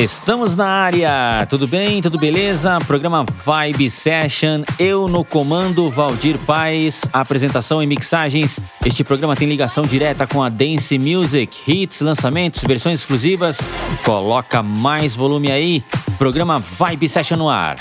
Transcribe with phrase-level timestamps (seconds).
[0.00, 2.00] Estamos na área, tudo bem?
[2.00, 2.78] Tudo beleza?
[2.86, 8.58] Programa Vibe Session, eu no comando, Valdir Paz, apresentação e mixagens.
[8.82, 13.58] Este programa tem ligação direta com a Dance Music, hits, lançamentos, versões exclusivas.
[14.02, 15.84] Coloca mais volume aí,
[16.16, 17.76] programa Vibe Session no ar.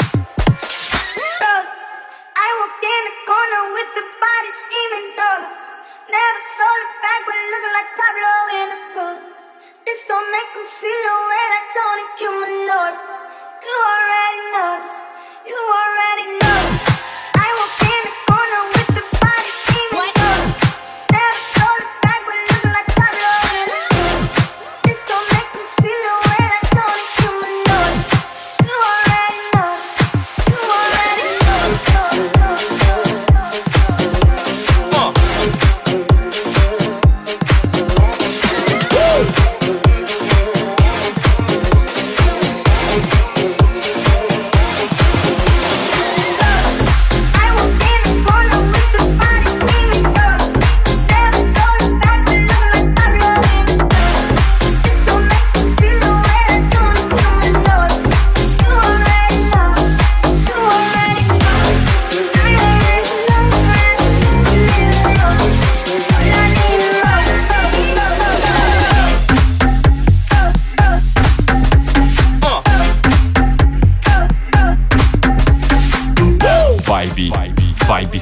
[9.89, 12.93] This gon' make me feel away like Tony Kumanor.
[13.65, 14.75] You already know.
[15.49, 16.98] You already know.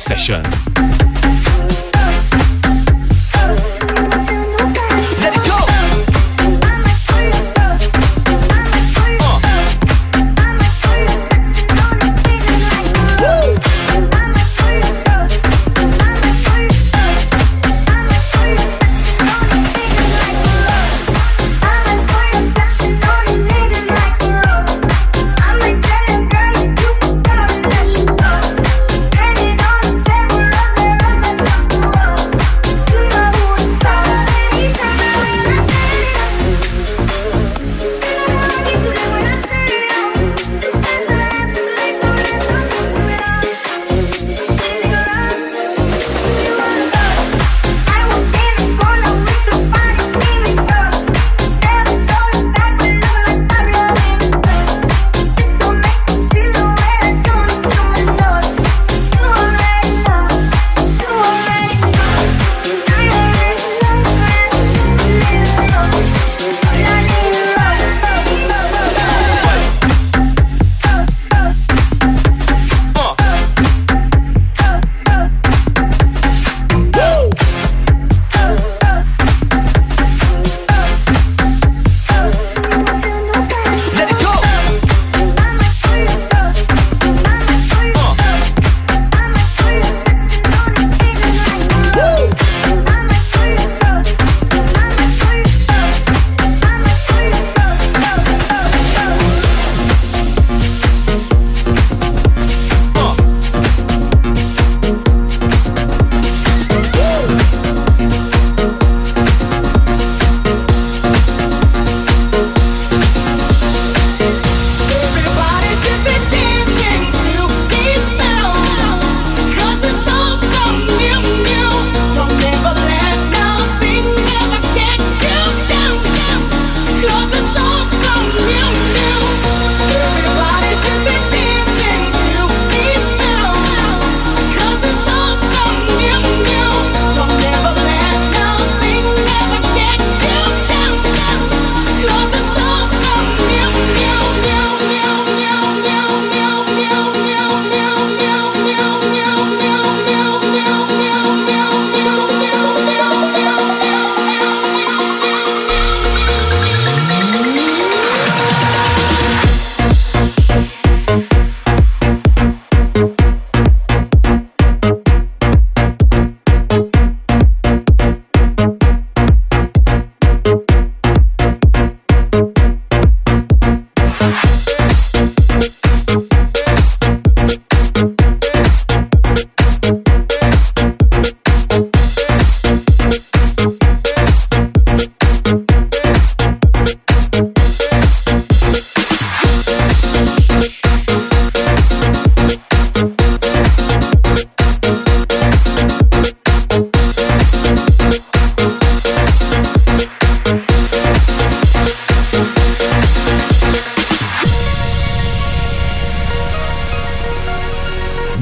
[0.08, 0.47] 在炫。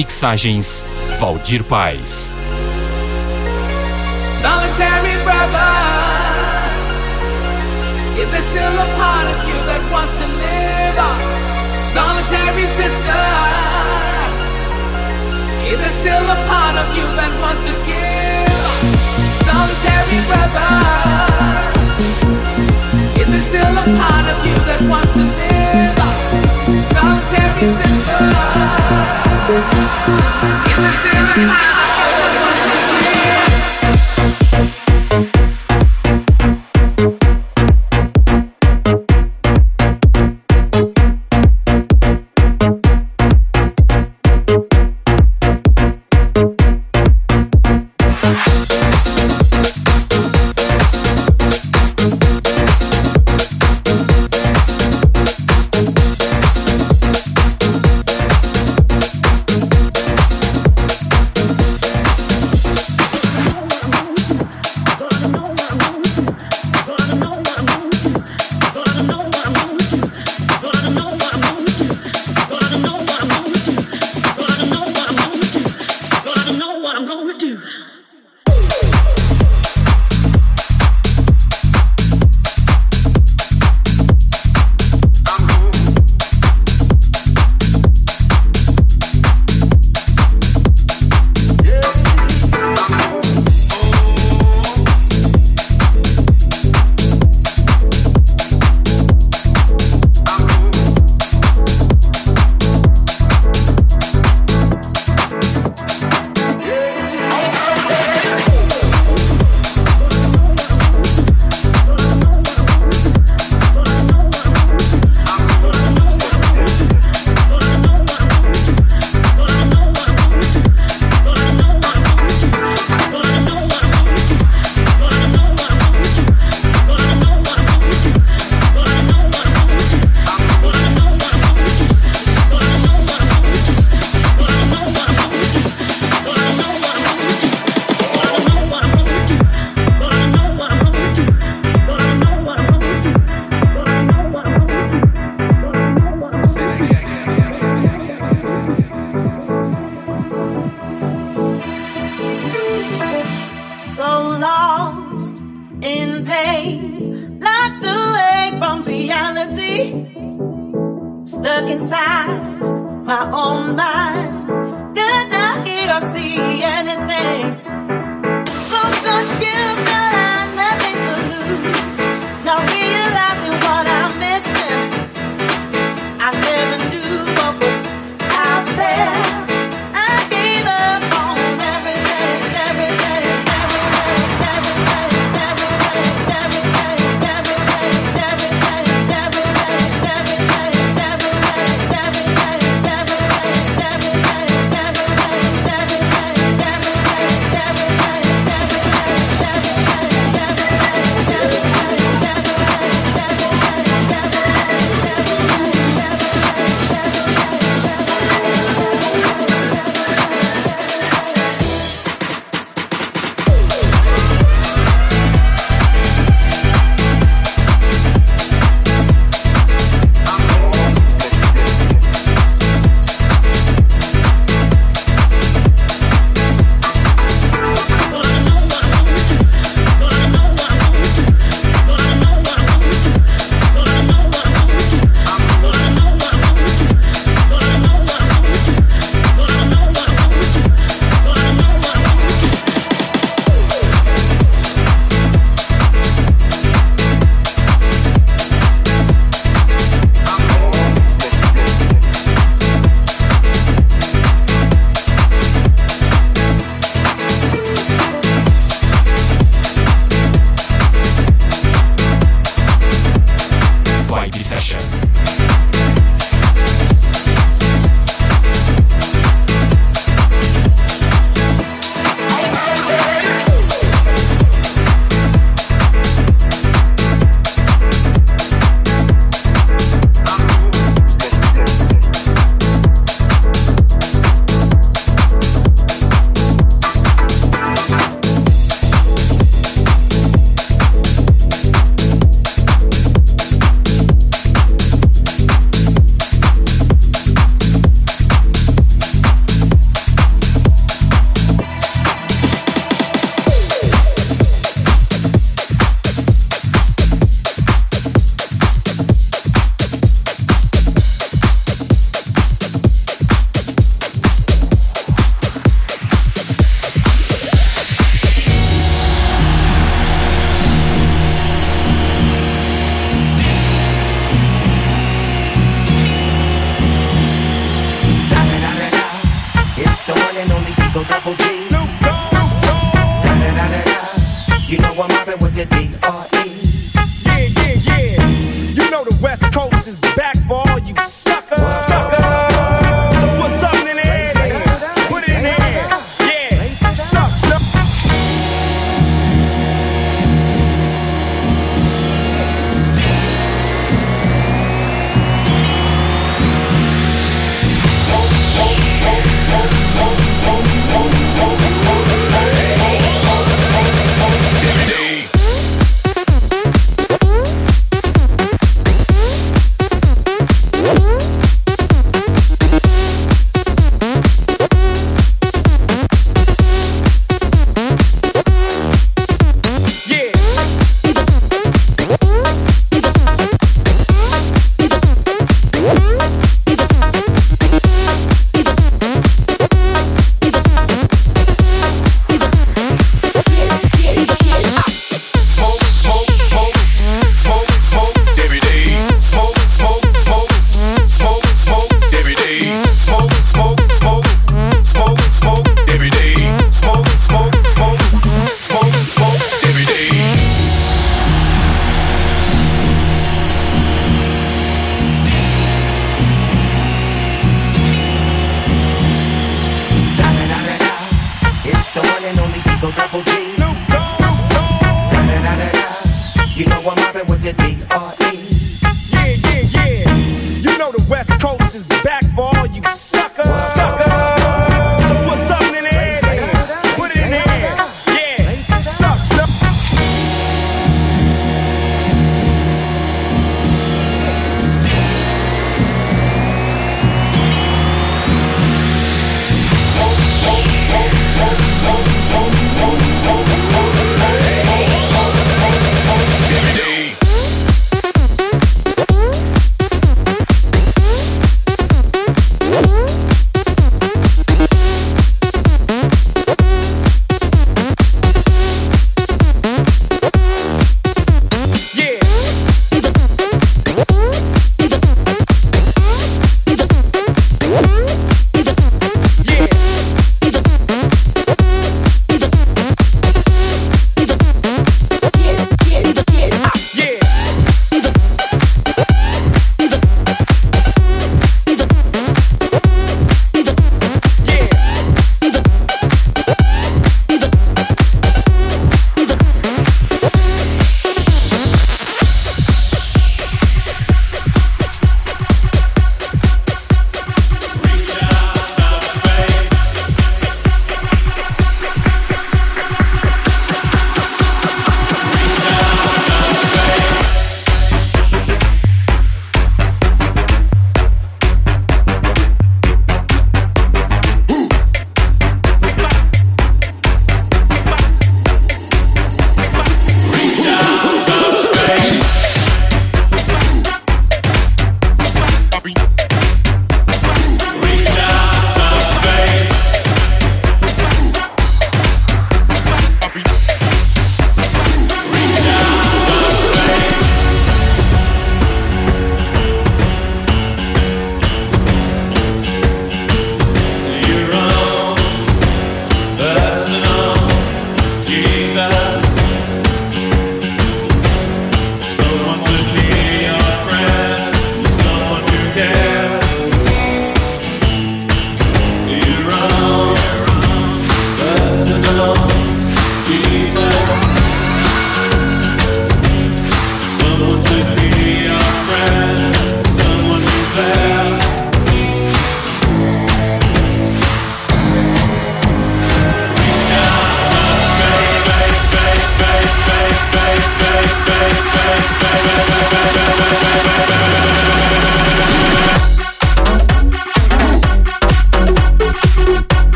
[0.00, 0.82] Mixagens
[1.18, 2.32] Valdir Paz.
[4.40, 5.76] Solitary brother,
[8.16, 11.00] is there still a part of you that wants to live?
[11.92, 13.24] Solitary sister,
[15.68, 18.56] is there still a part of you that wants to give?
[19.44, 20.72] Solitary brother,
[23.20, 26.49] is there still a part of you that wants to live?
[26.94, 28.30] solitary sister.
[29.50, 31.99] of a silver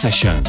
[0.00, 0.39] Session.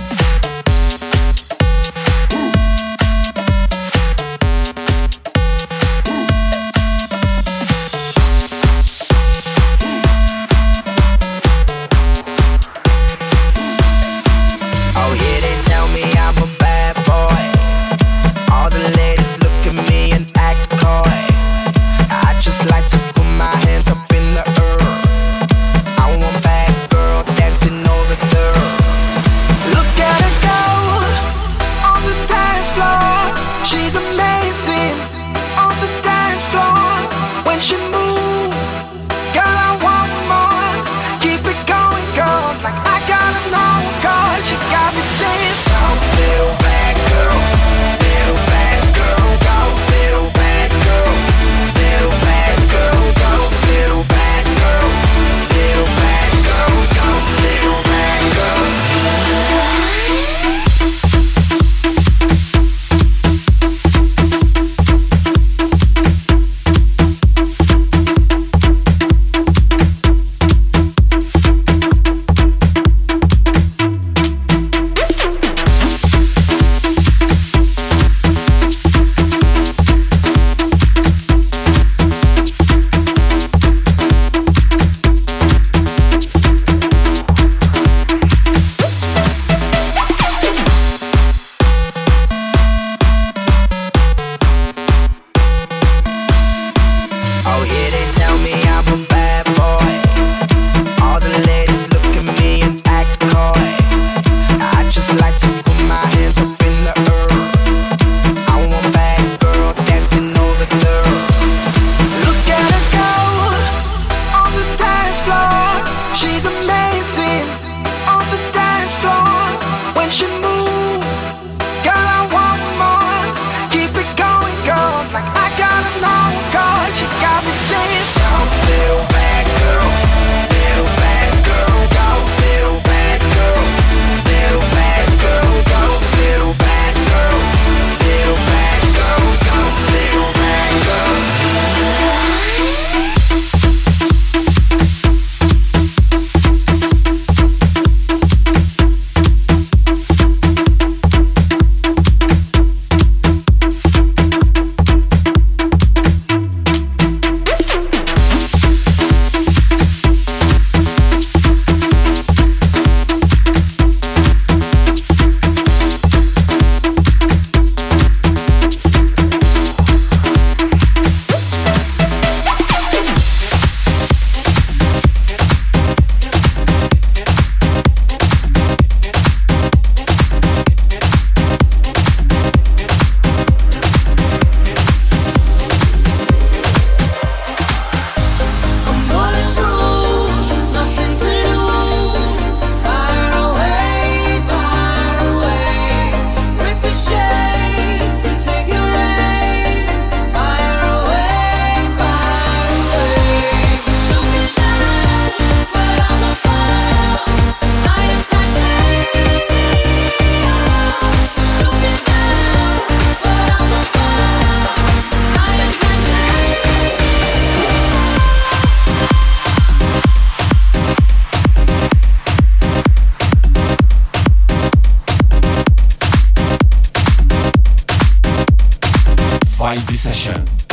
[229.75, 230.70] by session.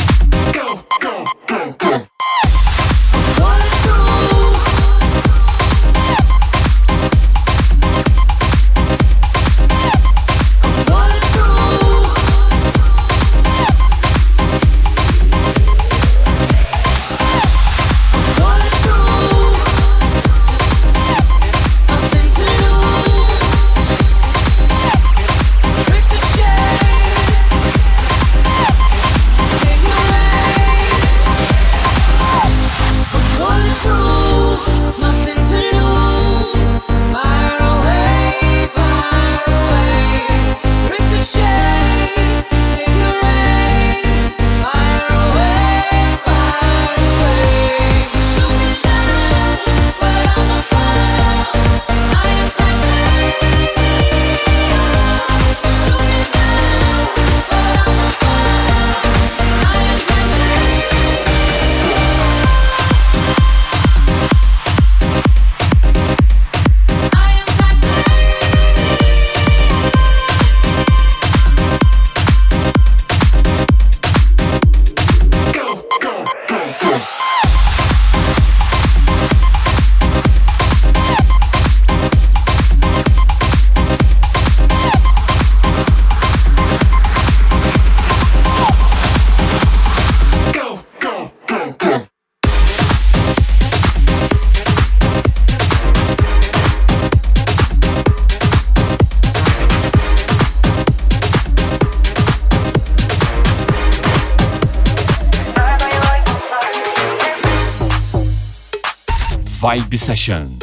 [109.69, 110.59] Vibe Session.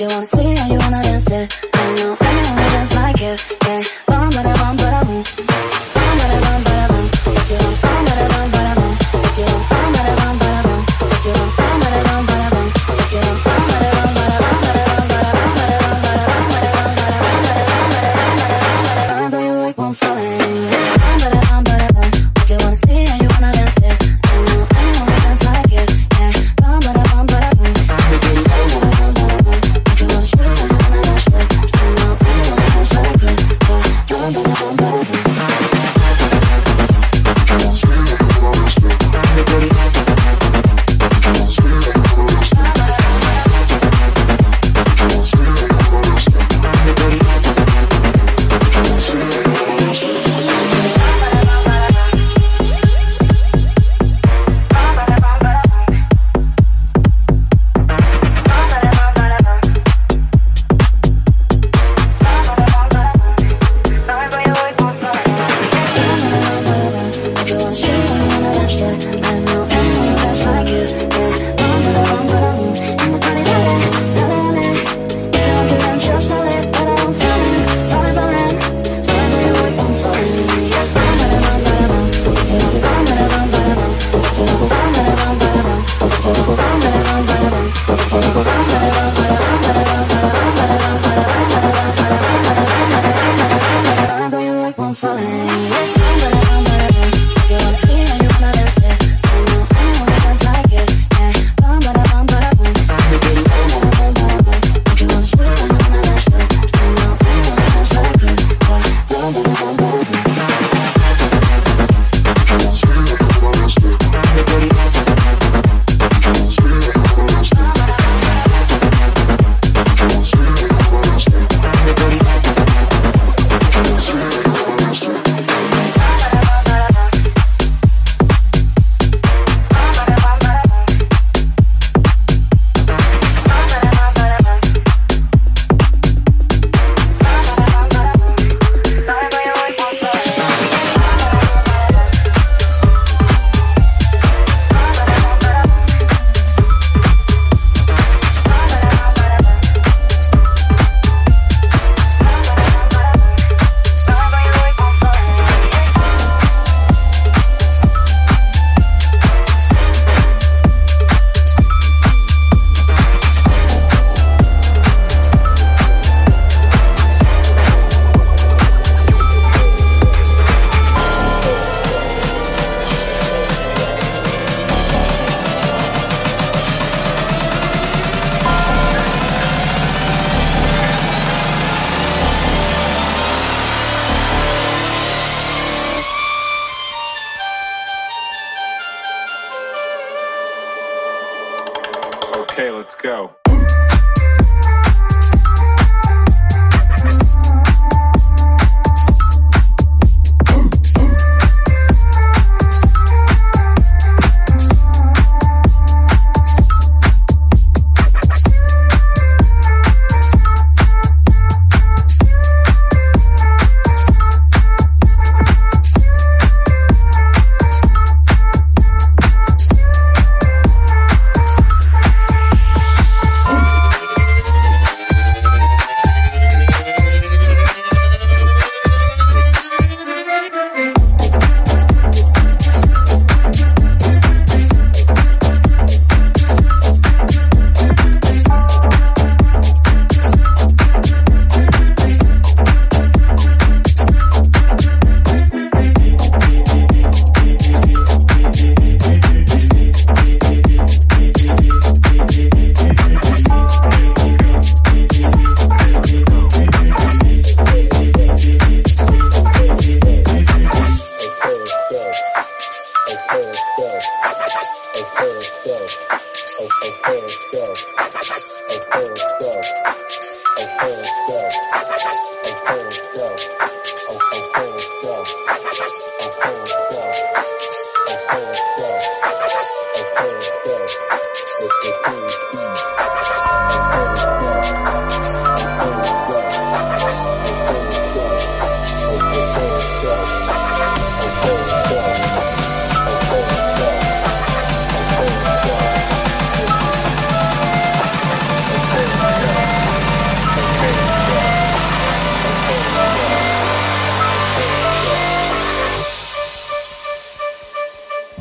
[0.00, 0.49] you wanna see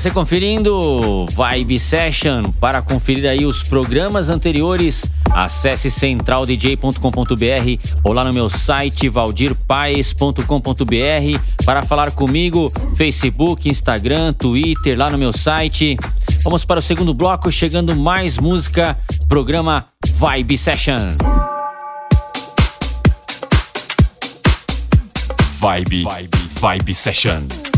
[0.00, 2.50] Você conferindo Vibe Session.
[2.52, 6.98] Para conferir aí os programas anteriores, acesse centraldj.com.br
[8.02, 10.42] ou lá no meu site valdirpaes.com.br
[11.66, 15.98] para falar comigo, Facebook, Instagram, Twitter, lá no meu site.
[16.44, 18.96] Vamos para o segundo bloco, chegando mais música,
[19.28, 19.84] programa
[20.14, 21.08] Vibe Session.
[25.60, 27.69] Vibe, Vibe, Vibe Session.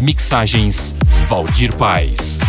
[0.00, 0.94] Mixagens
[1.28, 2.40] Valdir Paz.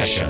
[0.00, 0.29] Session.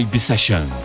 [0.00, 0.79] Vibe Session.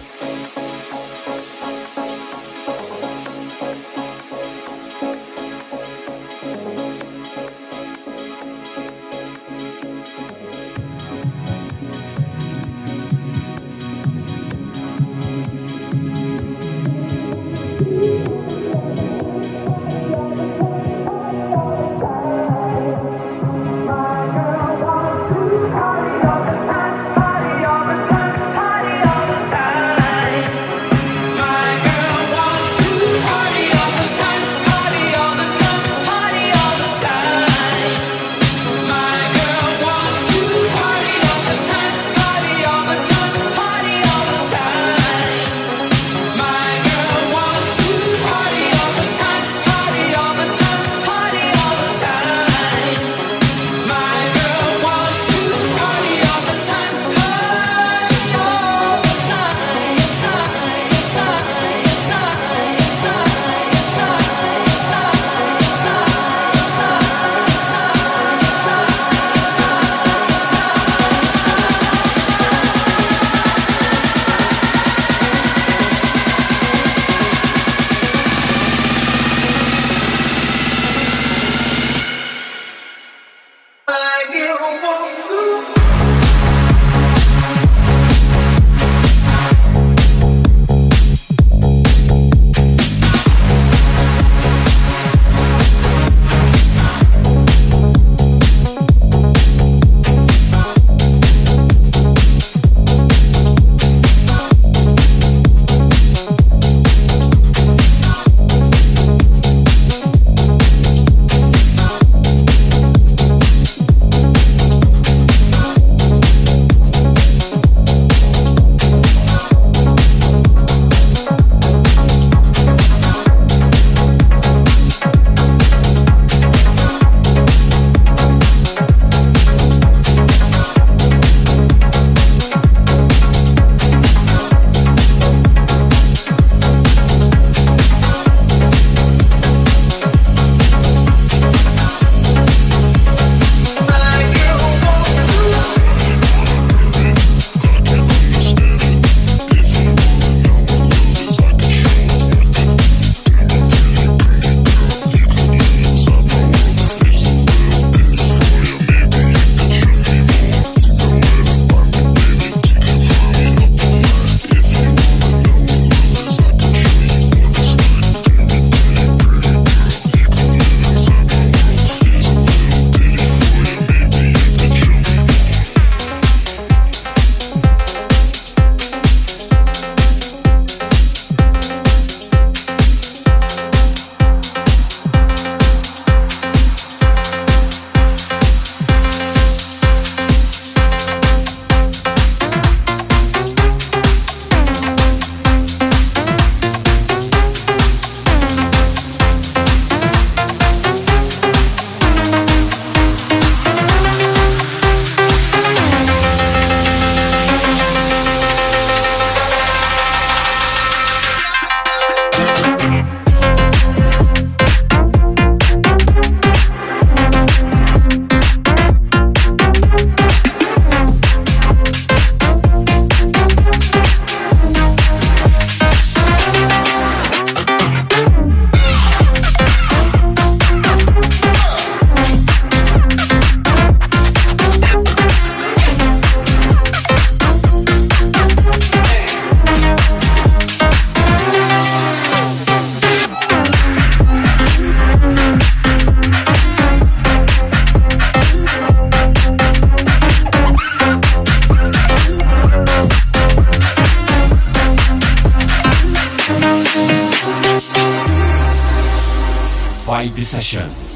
[260.46, 261.14] Session.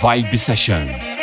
[0.00, 1.19] Vibe Session.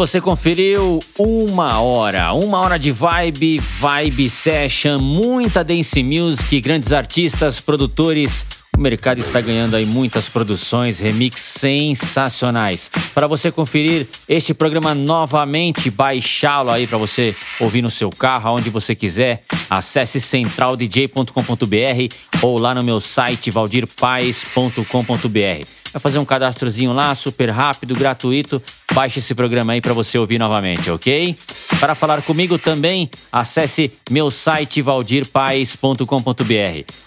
[0.00, 7.60] Você conferiu uma hora, uma hora de vibe, vibe session, muita dance music, grandes artistas,
[7.60, 8.46] produtores.
[8.74, 12.90] O mercado está ganhando aí muitas produções, remix sensacionais.
[13.14, 18.70] Para você conferir este programa novamente, baixá-lo aí para você ouvir no seu carro, aonde
[18.70, 19.44] você quiser.
[19.68, 25.79] Acesse centraldj.com.br ou lá no meu site valdirpaes.com.br.
[25.92, 28.62] Vai fazer um cadastrozinho lá, super rápido, gratuito.
[28.92, 31.36] Baixe esse programa aí para você ouvir novamente, ok?
[31.78, 36.04] Para falar comigo também, acesse meu site valdirpaes.com.br.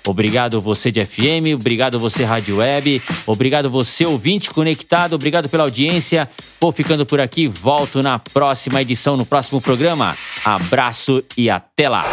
[0.07, 6.29] Obrigado você de FM, obrigado você rádio web, obrigado você ouvinte conectado, obrigado pela audiência.
[6.59, 10.15] Vou ficando por aqui, volto na próxima edição, no próximo programa.
[10.43, 12.03] Abraço e até lá.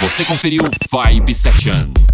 [0.00, 2.13] Você conferiu Vibe Session.